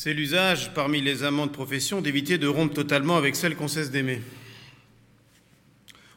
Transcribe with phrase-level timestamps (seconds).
[0.00, 3.90] C'est l'usage parmi les amants de profession d'éviter de rompre totalement avec celle qu'on cesse
[3.90, 4.22] d'aimer.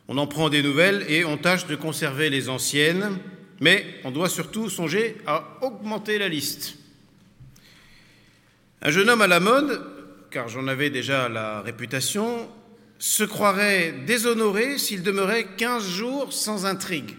[0.08, 3.18] On en prend des nouvelles et on tâche de conserver les anciennes,
[3.60, 6.78] mais on doit surtout songer à augmenter la liste.
[8.84, 9.84] Un jeune homme à la mode,
[10.30, 12.48] car j'en avais déjà la réputation,
[13.00, 17.16] se croirait déshonoré s'il demeurait 15 jours sans intrigue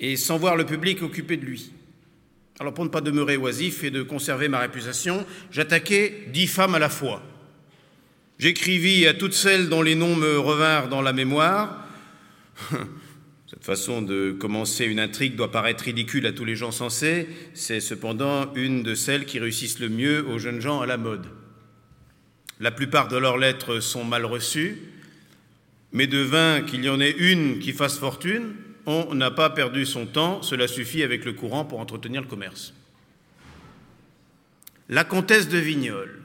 [0.00, 1.70] et sans voir le public occupé de lui.
[2.60, 6.78] Alors pour ne pas demeurer oisif et de conserver ma réputation, j'attaquai dix femmes à
[6.78, 7.22] la fois.
[8.38, 11.86] J'écrivis à toutes celles dont les noms me revinrent dans la mémoire.
[13.46, 17.80] Cette façon de commencer une intrigue doit paraître ridicule à tous les gens sensés, c'est
[17.80, 21.26] cependant une de celles qui réussissent le mieux aux jeunes gens à la mode.
[22.60, 24.78] La plupart de leurs lettres sont mal reçues,
[25.92, 28.54] mais de qu'il y en ait une qui fasse fortune,
[28.86, 32.74] on n'a pas perdu son temps, cela suffit avec le courant pour entretenir le commerce.
[34.88, 36.20] La comtesse de Vignolles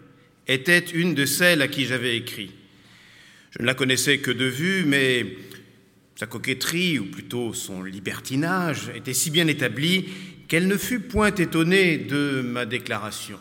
[0.48, 2.52] était une de celles à qui j'avais écrit.
[3.52, 5.38] Je ne la connaissais que de vue, mais
[6.16, 10.10] sa coquetterie, ou plutôt son libertinage, était si bien établi
[10.48, 13.40] qu'elle ne fut point étonnée de ma déclaration.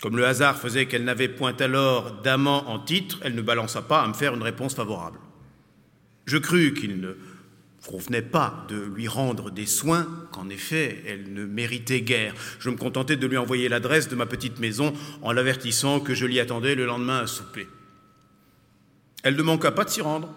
[0.00, 4.02] Comme le hasard faisait qu'elle n'avait point alors d'amant en titre, elle ne balança pas
[4.02, 5.20] à me faire une réponse favorable.
[6.26, 7.16] Je crus qu'il ne
[7.86, 12.34] convenait pas de lui rendre des soins qu'en effet elle ne méritait guère.
[12.58, 16.26] Je me contentais de lui envoyer l'adresse de ma petite maison en l'avertissant que je
[16.26, 17.66] l'y attendais le lendemain à souper.
[19.22, 20.34] Elle ne manqua pas de s'y rendre,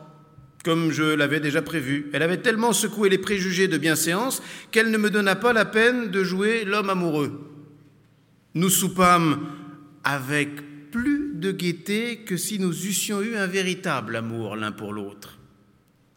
[0.64, 2.10] comme je l'avais déjà prévu.
[2.14, 6.12] Elle avait tellement secoué les préjugés de bienséance qu'elle ne me donna pas la peine
[6.12, 7.52] de jouer l'homme amoureux.
[8.54, 9.48] Nous soupâmes
[10.04, 15.38] avec plus de gaieté que si nous eussions eu un véritable amour l'un pour l'autre.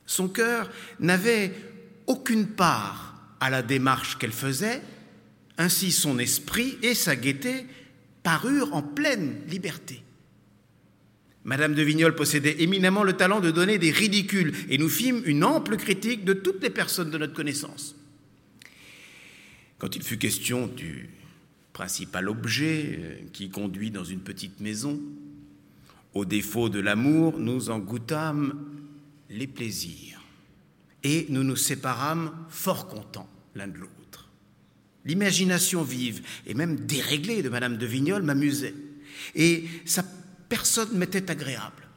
[0.09, 0.71] Son cœur
[1.01, 1.53] n'avait
[2.07, 4.81] aucune part à la démarche qu'elle faisait,
[5.59, 7.67] ainsi son esprit et sa gaieté
[8.23, 10.03] parurent en pleine liberté.
[11.45, 15.45] Madame de Vignoles possédait éminemment le talent de donner des ridicules, et nous fîmes une
[15.45, 17.95] ample critique de toutes les personnes de notre connaissance.
[19.77, 21.11] Quand il fut question du
[21.75, 24.99] principal objet euh, qui conduit dans une petite maison,
[26.15, 28.55] au défaut de l'amour, nous en goûtâmes
[29.31, 30.21] les plaisirs.
[31.05, 34.31] Et nous nous séparâmes fort contents l'un de l'autre.
[35.05, 38.75] L'imagination vive et même déréglée de Madame de Vignoles m'amusait.
[39.35, 40.05] Et sa
[40.49, 41.89] personne m'était agréable.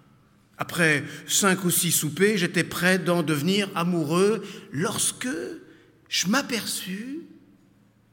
[0.58, 5.28] Après cinq ou six soupers, j'étais prêt d'en devenir amoureux lorsque
[6.08, 7.22] je m'aperçus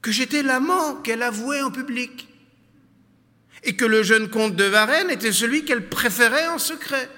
[0.00, 2.28] que j'étais l'amant qu'elle avouait en public
[3.64, 7.08] et que le jeune comte de Varennes était celui qu'elle préférait en secret.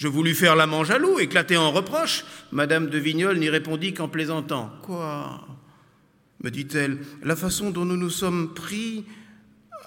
[0.00, 2.24] Je voulus faire l'amant jaloux, éclater en reproches.
[2.52, 4.72] Madame de Vignoles n'y répondit qu'en plaisantant.
[4.80, 5.46] Quoi?
[6.42, 9.04] Me dit-elle, la façon dont nous nous sommes pris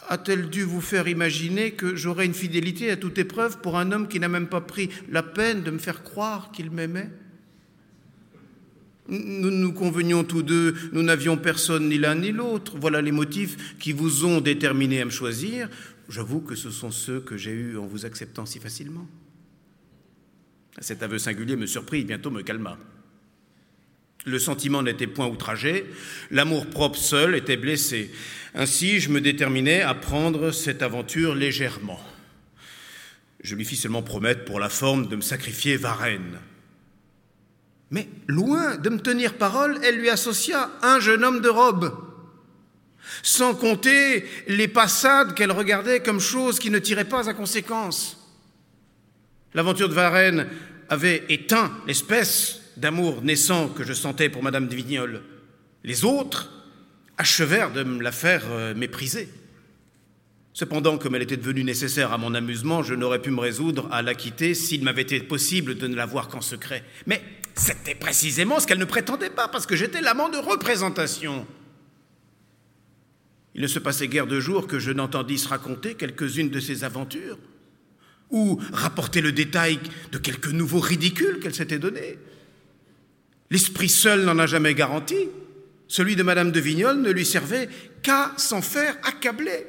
[0.10, 4.08] a-t-elle dû vous faire imaginer que j'aurais une fidélité à toute épreuve pour un homme
[4.08, 7.10] qui n'a même pas pris la peine de me faire croire qu'il m'aimait?
[9.10, 12.78] Nous nous convenions tous deux, nous n'avions personne ni l'un ni l'autre.
[12.80, 15.70] Voilà les motifs qui vous ont déterminé à me choisir.
[16.08, 19.08] J'avoue que ce sont ceux que j'ai eus en vous acceptant si facilement.
[20.80, 22.78] Cet aveu singulier me surprit et bientôt me calma.
[24.26, 25.86] Le sentiment n'était point outragé,
[26.32, 28.10] l'amour-propre seul était blessé.
[28.56, 32.00] Ainsi, je me déterminai à prendre cette aventure légèrement.
[33.42, 36.40] Je lui fis seulement promettre pour la forme de me sacrifier Varennes.
[37.92, 41.94] Mais loin de me tenir parole, elle lui associa un jeune homme de robe,
[43.22, 48.23] sans compter les passades qu'elle regardait comme choses qui ne tiraient pas à conséquence.
[49.54, 50.48] L'aventure de Varennes
[50.90, 55.22] avait éteint l'espèce d'amour naissant que je sentais pour Madame de Vignoles.
[55.84, 56.52] Les autres
[57.18, 59.30] achevèrent de me la faire euh, mépriser.
[60.54, 64.02] Cependant, comme elle était devenue nécessaire à mon amusement, je n'aurais pu me résoudre à
[64.02, 66.84] la quitter s'il m'avait été possible de ne la voir qu'en secret.
[67.06, 67.22] Mais
[67.56, 71.46] c'était précisément ce qu'elle ne prétendait pas, parce que j'étais l'amant de représentation.
[73.56, 77.38] Il ne se passait guère de jours que je n'entendisse raconter quelques-unes de ses aventures
[78.30, 79.80] ou rapporter le détail
[80.12, 82.18] de quelques nouveaux ridicules qu'elle s'était donnés.
[83.52, 85.30] L'esprit seul n'en a jamais garanti.
[85.88, 87.70] Celui de Madame de Vignoles ne lui servait
[88.02, 89.68] qu'à s'en faire accabler.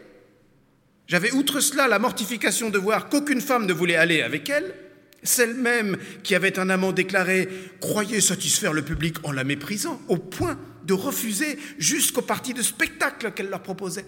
[1.06, 4.74] J'avais outre cela la mortification de voir qu'aucune femme ne voulait aller avec elle.
[5.22, 7.48] Celle même qui avait un amant déclaré
[7.80, 13.32] croyait satisfaire le public en la méprisant, au point de refuser jusqu'aux parties de spectacle
[13.32, 14.06] qu'elle leur proposait.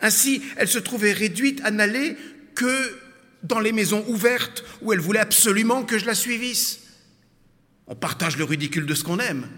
[0.00, 2.16] Ainsi, elle se trouvait réduite à n'aller
[2.54, 2.98] que
[3.42, 6.80] dans les maisons ouvertes où elle voulait absolument que je la suivisse.
[7.86, 9.48] On partage le ridicule de ce qu'on aime.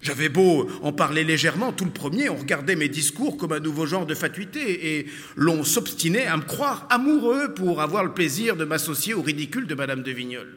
[0.00, 3.86] J'avais beau en parler légèrement, tout le premier, on regardait mes discours comme un nouveau
[3.86, 5.06] genre de fatuité, et
[5.36, 9.76] l'on s'obstinait à me croire amoureux pour avoir le plaisir de m'associer au ridicule de
[9.76, 10.56] Madame de Vignoles.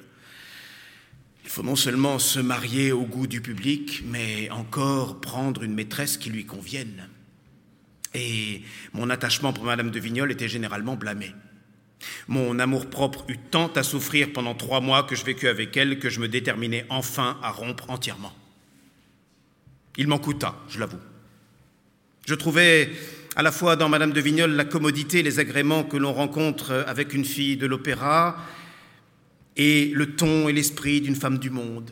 [1.44, 6.18] Il faut non seulement se marier au goût du public, mais encore prendre une maîtresse
[6.18, 7.08] qui lui convienne.
[8.16, 8.64] Et
[8.94, 11.36] mon attachement pour Madame de Vignoles était généralement blâmé.
[12.28, 16.10] Mon amour-propre eut tant à souffrir pendant trois mois que je vécus avec elle que
[16.10, 18.34] je me déterminai enfin à rompre entièrement.
[19.98, 21.00] Il m'en coûta, je l'avoue.
[22.26, 22.92] Je trouvais
[23.36, 27.14] à la fois dans Madame de Vignoles la commodité les agréments que l'on rencontre avec
[27.14, 28.38] une fille de l'opéra,
[29.58, 31.92] et le ton et l'esprit d'une femme du monde,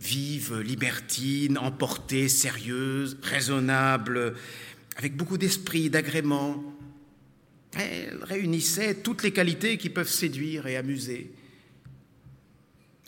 [0.00, 4.34] vive, libertine, emportée, sérieuse, raisonnable,
[4.96, 6.62] avec beaucoup d'esprit, d'agrément.
[7.76, 11.30] Elle réunissait toutes les qualités qui peuvent séduire et amuser.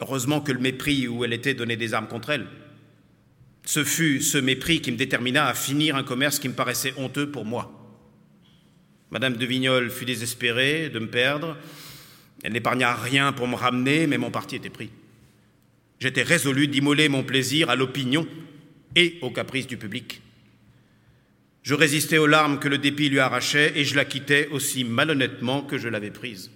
[0.01, 2.47] Heureusement que le mépris où elle était donnait des armes contre elle.
[3.65, 7.31] Ce fut ce mépris qui me détermina à finir un commerce qui me paraissait honteux
[7.31, 7.73] pour moi.
[9.11, 11.57] Madame de Vignoles fut désespérée de me perdre.
[12.43, 14.91] Elle n'épargna rien pour me ramener, mais mon parti était pris.
[15.99, 18.27] J'étais résolu d'immoler mon plaisir à l'opinion
[18.95, 20.21] et aux caprices du public.
[21.67, 25.63] Je résistais aux larmes que le dépit lui arrachait et je la quittais aussi malhonnêtement
[25.63, 26.53] que je l'avais prise.